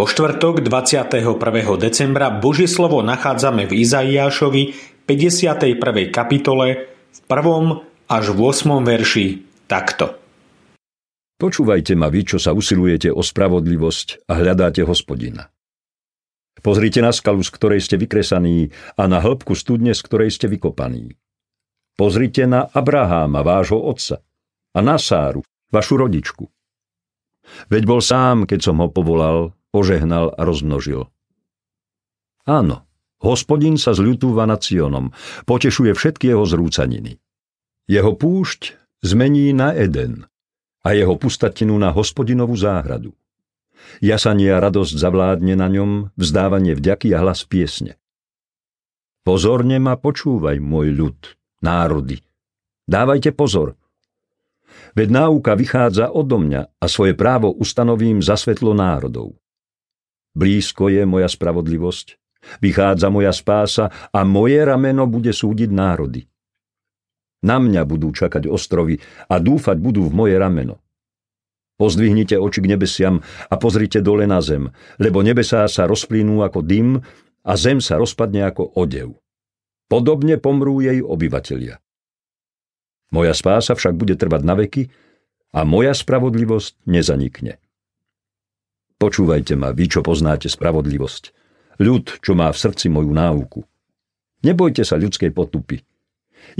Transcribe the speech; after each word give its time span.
Vo 0.00 0.08
štvrtok 0.08 0.64
21. 0.64 1.28
decembra 1.76 2.32
Božie 2.32 2.64
slovo 2.64 3.04
nachádzame 3.04 3.68
v 3.68 3.84
Izaiášovi 3.84 4.72
51. 5.04 5.76
kapitole 6.08 6.88
v 6.88 7.18
1. 7.28 8.08
až 8.08 8.24
8. 8.32 8.80
verši 8.80 9.44
takto. 9.68 10.16
Počúvajte 11.36 12.00
ma 12.00 12.08
vy, 12.08 12.24
čo 12.24 12.40
sa 12.40 12.56
usilujete 12.56 13.12
o 13.12 13.20
spravodlivosť 13.20 14.24
a 14.24 14.40
hľadáte 14.40 14.88
hospodina. 14.88 15.52
Pozrite 16.64 17.04
na 17.04 17.12
skalu, 17.12 17.44
z 17.44 17.52
ktorej 17.60 17.84
ste 17.84 18.00
vykresaní 18.00 18.72
a 18.96 19.04
na 19.04 19.20
hĺbku 19.20 19.52
studne, 19.52 19.92
z 19.92 20.00
ktorej 20.00 20.32
ste 20.32 20.48
vykopaní. 20.48 21.12
Pozrite 22.00 22.48
na 22.48 22.72
Abraháma, 22.72 23.44
vášho 23.44 23.76
otca, 23.76 24.24
a 24.72 24.80
na 24.80 24.96
Sáru, 24.96 25.44
vašu 25.68 26.00
rodičku. 26.00 26.48
Veď 27.68 27.84
bol 27.84 28.00
sám, 28.00 28.48
keď 28.48 28.64
som 28.64 28.80
ho 28.80 28.88
povolal, 28.88 29.59
požehnal 29.70 30.34
a 30.34 30.42
rozmnožil. 30.46 31.08
Áno, 32.46 32.86
hospodin 33.22 33.78
sa 33.78 33.94
zľutúva 33.94 34.46
nad 34.46 34.60
Sionom, 34.62 35.14
potešuje 35.46 35.94
všetky 35.94 36.34
jeho 36.34 36.44
zrúcaniny. 36.46 37.18
Jeho 37.90 38.14
púšť 38.14 38.78
zmení 39.02 39.50
na 39.54 39.74
Eden 39.74 40.30
a 40.84 40.94
jeho 40.94 41.16
pustatinu 41.16 41.76
na 41.76 41.90
hospodinovú 41.90 42.54
záhradu. 42.54 43.14
Jasanie 44.04 44.52
a 44.52 44.60
radosť 44.60 44.94
zavládne 44.96 45.56
na 45.56 45.68
ňom, 45.68 45.90
vzdávanie 46.14 46.76
vďaky 46.76 47.16
a 47.16 47.24
hlas 47.24 47.48
piesne. 47.48 47.96
Pozorne 49.24 49.76
ma 49.80 49.96
počúvaj, 50.00 50.60
môj 50.60 50.92
ľud, 50.96 51.18
národy. 51.60 52.20
Dávajte 52.88 53.36
pozor. 53.36 53.76
Veď 54.96 55.08
náuka 55.12 55.54
vychádza 55.54 56.10
odo 56.10 56.40
mňa 56.40 56.62
a 56.80 56.84
svoje 56.90 57.14
právo 57.14 57.52
ustanovím 57.52 58.24
za 58.24 58.34
svetlo 58.34 58.74
národov. 58.74 59.39
Blízko 60.34 60.88
je 60.88 61.02
moja 61.06 61.26
spravodlivosť, 61.26 62.06
vychádza 62.62 63.08
moja 63.10 63.34
spása 63.34 63.90
a 64.14 64.20
moje 64.22 64.62
rameno 64.62 65.10
bude 65.10 65.34
súdiť 65.34 65.70
národy. 65.70 66.30
Na 67.40 67.56
mňa 67.56 67.82
budú 67.88 68.12
čakať 68.12 68.46
ostrovy 68.46 69.00
a 69.26 69.40
dúfať 69.40 69.76
budú 69.80 70.06
v 70.06 70.12
moje 70.12 70.36
rameno. 70.36 70.76
Pozdvihnite 71.80 72.36
oči 72.36 72.60
k 72.60 72.76
nebesiam 72.76 73.24
a 73.48 73.54
pozrite 73.56 74.04
dole 74.04 74.28
na 74.28 74.44
zem, 74.44 74.68
lebo 75.00 75.24
nebesá 75.24 75.64
sa 75.64 75.88
rozplynú 75.88 76.44
ako 76.44 76.60
dym 76.60 77.00
a 77.40 77.52
zem 77.56 77.80
sa 77.80 77.96
rozpadne 77.96 78.44
ako 78.44 78.76
odev. 78.76 79.16
Podobne 79.88 80.36
pomrú 80.36 80.84
jej 80.84 81.00
obyvatelia. 81.00 81.80
Moja 83.10 83.32
spása 83.32 83.72
však 83.72 83.96
bude 83.96 84.14
trvať 84.14 84.42
na 84.44 84.54
veky 84.54 84.92
a 85.56 85.64
moja 85.64 85.96
spravodlivosť 85.96 86.84
nezanikne. 86.84 87.58
Počúvajte 89.00 89.56
ma, 89.56 89.72
vy, 89.72 89.88
čo 89.88 90.04
poznáte 90.04 90.52
spravodlivosť. 90.52 91.32
Ľud, 91.80 92.20
čo 92.20 92.36
má 92.36 92.52
v 92.52 92.60
srdci 92.60 92.92
moju 92.92 93.16
náuku. 93.16 93.64
Nebojte 94.44 94.84
sa 94.84 95.00
ľudskej 95.00 95.32
potupy. 95.32 95.80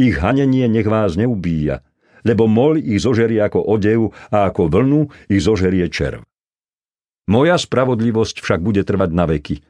Ich 0.01 0.17
hanenie 0.17 0.65
nech 0.65 0.89
vás 0.89 1.21
neubíja, 1.21 1.85
lebo 2.25 2.49
mol 2.49 2.81
ich 2.81 3.05
zožerie 3.05 3.45
ako 3.45 3.61
odev 3.61 4.17
a 4.33 4.49
ako 4.49 4.73
vlnu 4.73 5.01
ich 5.29 5.45
zožerie 5.45 5.85
červ. 5.93 6.25
Moja 7.29 7.61
spravodlivosť 7.61 8.41
však 8.41 8.61
bude 8.65 8.83
trvať 8.89 9.11
na 9.13 9.25
veky 9.29 9.61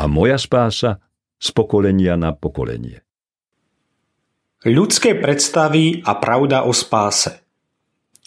a 0.00 0.08
moja 0.08 0.40
spása 0.40 1.04
z 1.36 1.48
pokolenia 1.52 2.16
na 2.16 2.32
pokolenie. 2.32 3.04
Ľudské 4.64 5.16
predstavy 5.16 6.04
a 6.04 6.16
pravda 6.20 6.68
o 6.68 6.72
spáse. 6.76 7.40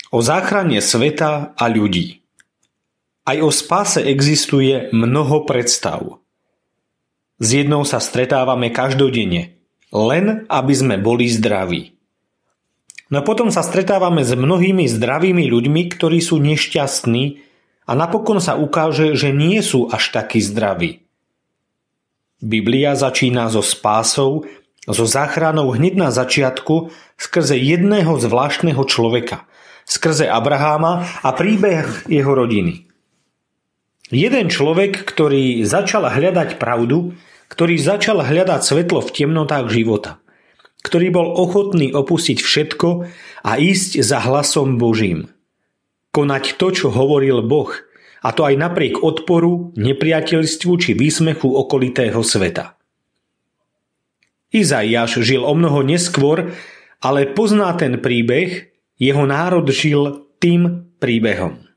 O 0.09 0.21
záchrane 0.21 0.81
sveta 0.81 1.53
a 1.53 1.65
ľudí. 1.69 2.22
Aj 3.23 3.39
o 3.39 3.47
spáse 3.55 4.03
existuje 4.03 4.91
mnoho 4.91 5.47
predstav. 5.47 6.19
S 7.39 7.55
jednou 7.55 7.87
sa 7.87 8.03
stretávame 8.03 8.67
každodenne, 8.67 9.63
len 9.95 10.43
aby 10.51 10.73
sme 10.75 10.99
boli 10.99 11.31
zdraví. 11.31 11.95
No 13.07 13.23
potom 13.23 13.47
sa 13.47 13.63
stretávame 13.63 14.27
s 14.27 14.35
mnohými 14.35 14.91
zdravými 14.91 15.47
ľuďmi, 15.47 15.81
ktorí 15.95 16.19
sú 16.19 16.35
nešťastní 16.43 17.39
a 17.87 17.91
napokon 17.95 18.43
sa 18.43 18.59
ukáže, 18.59 19.15
že 19.15 19.31
nie 19.31 19.63
sú 19.63 19.87
až 19.87 20.11
takí 20.11 20.43
zdraví. 20.43 21.07
Biblia 22.43 22.91
začína 22.91 23.47
so 23.47 23.63
spásou, 23.63 24.43
so 24.83 25.07
záchranou 25.07 25.71
hneď 25.71 25.95
na 25.95 26.09
začiatku 26.11 26.91
skrze 27.15 27.55
jedného 27.55 28.19
zvláštneho 28.19 28.83
človeka, 28.83 29.47
skrze 29.87 30.27
Abraháma 30.27 31.07
a 31.23 31.31
príbeh 31.31 32.11
jeho 32.11 32.35
rodiny. 32.35 32.92
Jeden 34.13 34.45
človek, 34.53 35.09
ktorý 35.09 35.65
začal 35.65 36.05
hľadať 36.05 36.61
pravdu, 36.61 37.17
ktorý 37.49 37.81
začal 37.81 38.21
hľadať 38.21 38.61
svetlo 38.61 39.01
v 39.01 39.09
temnotách 39.09 39.73
života, 39.73 40.21
ktorý 40.85 41.09
bol 41.09 41.27
ochotný 41.33 41.89
opustiť 41.89 42.37
všetko 42.37 43.09
a 43.41 43.51
ísť 43.57 44.05
za 44.05 44.21
hlasom 44.21 44.77
Božím. 44.77 45.33
Konať 46.13 46.61
to, 46.61 46.69
čo 46.69 46.87
hovoril 46.93 47.41
Boh, 47.41 47.73
a 48.21 48.29
to 48.37 48.45
aj 48.45 48.53
napriek 48.53 49.01
odporu, 49.01 49.73
nepriateľstvu 49.81 50.71
či 50.77 50.93
výsmechu 50.93 51.49
okolitého 51.49 52.21
sveta. 52.21 52.77
Izaiáš 54.53 55.25
žil 55.25 55.41
o 55.41 55.57
mnoho 55.57 55.81
neskôr, 55.81 56.53
ale 57.01 57.33
pozná 57.33 57.73
ten 57.73 57.97
príbeh, 57.97 58.69
jeho 59.01 59.25
národ 59.25 59.65
žil 59.73 60.29
tým 60.37 60.93
príbehom. 61.01 61.72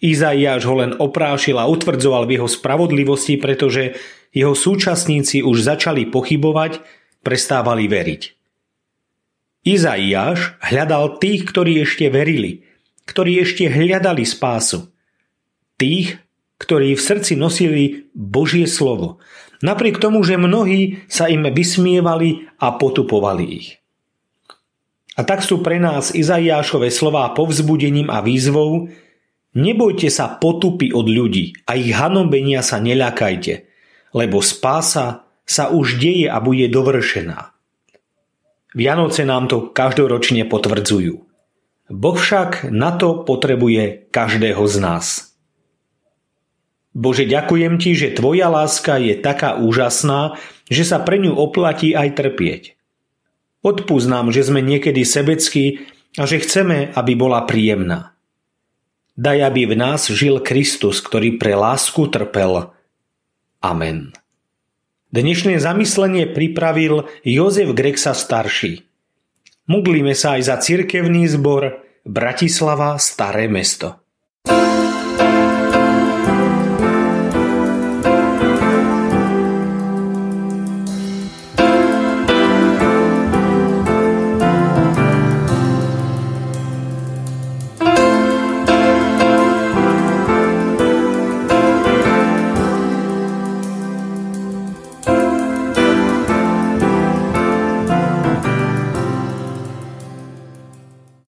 Izaiáš 0.00 0.64
ho 0.64 0.80
len 0.80 0.96
oprášil 0.96 1.60
a 1.60 1.68
utvrdzoval 1.68 2.24
v 2.24 2.40
jeho 2.40 2.48
spravodlivosti, 2.48 3.36
pretože 3.36 4.00
jeho 4.32 4.56
súčasníci 4.56 5.44
už 5.44 5.60
začali 5.60 6.08
pochybovať, 6.08 6.80
prestávali 7.20 7.84
veriť. 7.84 8.22
Izaiáš 9.68 10.56
hľadal 10.64 11.20
tých, 11.20 11.44
ktorí 11.44 11.84
ešte 11.84 12.08
verili, 12.08 12.64
ktorí 13.04 13.44
ešte 13.44 13.68
hľadali 13.68 14.24
spásu. 14.24 14.88
Tých, 15.76 16.16
ktorí 16.56 16.96
v 16.96 17.04
srdci 17.04 17.36
nosili 17.36 18.08
Božie 18.16 18.64
slovo, 18.64 19.20
napriek 19.60 20.00
tomu, 20.00 20.24
že 20.24 20.40
mnohí 20.40 21.04
sa 21.12 21.28
im 21.28 21.44
vysmievali 21.52 22.48
a 22.56 22.72
potupovali 22.72 23.44
ich. 23.44 23.68
A 25.20 25.28
tak 25.28 25.44
sú 25.44 25.60
pre 25.60 25.76
nás 25.76 26.16
Izaiášové 26.16 26.88
slová 26.88 27.28
povzbudením 27.36 28.08
a 28.08 28.24
výzvou, 28.24 28.88
Nebojte 29.50 30.06
sa 30.14 30.30
potupy 30.30 30.94
od 30.94 31.10
ľudí 31.10 31.58
a 31.66 31.74
ich 31.74 31.90
hanobenia 31.90 32.62
sa 32.62 32.78
neľakajte, 32.78 33.66
lebo 34.14 34.38
spása 34.38 35.26
sa 35.42 35.74
už 35.74 35.98
deje 35.98 36.30
a 36.30 36.38
bude 36.38 36.70
dovršená. 36.70 37.50
Vianoce 38.70 39.26
nám 39.26 39.50
to 39.50 39.74
každoročne 39.74 40.46
potvrdzujú. 40.46 41.26
Boh 41.90 42.14
však 42.14 42.70
na 42.70 42.94
to 42.94 43.26
potrebuje 43.26 44.06
každého 44.14 44.62
z 44.70 44.76
nás. 44.78 45.06
Bože, 46.94 47.26
ďakujem 47.26 47.82
Ti, 47.82 47.90
že 47.98 48.14
Tvoja 48.14 48.46
láska 48.46 48.98
je 49.02 49.18
taká 49.18 49.58
úžasná, 49.58 50.38
že 50.70 50.86
sa 50.86 51.02
pre 51.02 51.18
ňu 51.18 51.34
oplatí 51.34 51.94
aj 51.94 52.14
trpieť. 52.14 52.62
Odpúsť 53.66 54.06
že 54.30 54.42
sme 54.46 54.62
niekedy 54.62 55.02
sebeckí 55.02 55.82
a 56.14 56.26
že 56.30 56.38
chceme, 56.38 56.94
aby 56.94 57.12
bola 57.18 57.42
príjemná. 57.42 58.14
Daj, 59.18 59.38
aby 59.42 59.66
v 59.66 59.74
nás 59.74 60.06
žil 60.06 60.38
Kristus, 60.38 61.02
ktorý 61.02 61.34
pre 61.40 61.58
lásku 61.58 62.06
trpel. 62.10 62.70
Amen. 63.60 64.14
Dnešné 65.10 65.58
zamyslenie 65.58 66.30
pripravil 66.30 67.10
Jozef 67.26 67.74
Grexa 67.74 68.14
starší. 68.14 68.86
Modlíme 69.66 70.14
sa 70.14 70.38
aj 70.38 70.42
za 70.46 70.56
cirkevný 70.62 71.26
zbor 71.26 71.82
Bratislava 72.06 72.94
Staré 73.02 73.50
mesto. 73.50 73.98